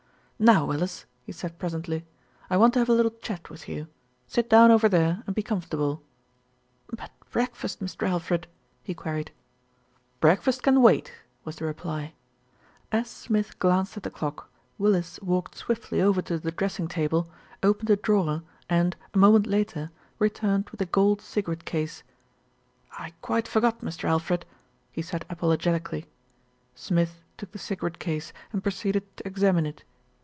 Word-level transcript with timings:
"Now, 0.43 0.65
Willis," 0.65 1.05
he 1.23 1.31
said 1.31 1.59
presently. 1.59 2.03
"I 2.49 2.57
want 2.57 2.73
to 2.73 2.79
have 2.79 2.89
a 2.89 2.93
little 2.93 3.11
chat 3.11 3.51
with 3.51 3.69
you. 3.69 3.85
Sit 4.25 4.49
down 4.49 4.71
over 4.71 4.89
there 4.89 5.21
and 5.27 5.35
be 5.35 5.43
com 5.43 5.61
fortable." 5.61 6.01
"But 6.87 7.11
breakfast, 7.29 7.79
Mr. 7.79 8.07
Alfred?" 8.09 8.47
he 8.81 8.95
queried. 8.95 9.31
"Breakfast 10.19 10.63
can 10.63 10.81
wait," 10.81 11.13
was 11.45 11.57
the 11.57 11.65
reply. 11.65 12.13
As 12.91 13.07
Smith 13.07 13.59
glanced 13.59 13.97
at 13.97 14.01
the 14.01 14.09
clock, 14.09 14.49
Willis 14.79 15.19
walked 15.21 15.53
swiftly 15.59 16.01
over 16.01 16.23
to 16.23 16.39
the 16.39 16.51
dressing 16.51 16.87
table, 16.87 17.29
opened 17.61 17.91
a 17.91 17.95
drawer 17.95 18.41
and, 18.67 18.95
a 19.13 19.19
moment 19.19 19.45
later, 19.45 19.91
returned 20.17 20.71
with 20.71 20.81
a 20.81 20.87
gold 20.87 21.21
cigarette 21.21 21.65
case. 21.65 22.01
"I 22.97 23.13
quite 23.21 23.47
forgot, 23.47 23.81
Mr. 23.81 24.05
Alfred," 24.05 24.47
he 24.91 25.03
said 25.03 25.23
apologetically. 25.29 26.07
Smith 26.73 27.21
took 27.37 27.51
the 27.51 27.59
cigarette 27.59 27.99
case 27.99 28.33
and 28.51 28.63
proceeded 28.63 29.05
to 29.17 29.27
examine 29.27 29.67
it. 29.67 29.83